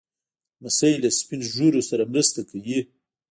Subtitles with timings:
[0.61, 2.79] لمسی له سپين ږیرو سره مرسته کوي.